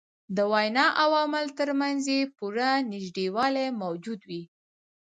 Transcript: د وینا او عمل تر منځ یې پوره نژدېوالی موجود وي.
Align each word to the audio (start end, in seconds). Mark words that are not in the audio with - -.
د 0.35 0.37
وینا 0.51 0.87
او 1.03 1.09
عمل 1.23 1.45
تر 1.59 1.69
منځ 1.79 2.01
یې 2.13 2.21
پوره 2.37 2.69
نژدېوالی 2.91 3.67
موجود 3.81 4.19
وي. 4.29 4.41